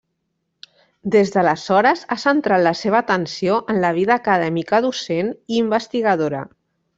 Des 1.15 1.33
d'aleshores 1.35 2.01
ha 2.15 2.17
centrat 2.23 2.63
la 2.69 2.73
seva 2.79 3.01
atenció 3.03 3.59
en 3.75 3.83
la 3.87 3.93
vida 3.99 4.15
acadèmica 4.23 4.81
docent 4.87 5.31
i 5.35 5.61
investigadora. 5.67 6.43